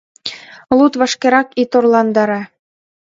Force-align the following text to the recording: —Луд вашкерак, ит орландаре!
—Луд 0.77 0.93
вашкерак, 0.99 1.47
ит 1.61 1.71
орландаре! 1.77 2.41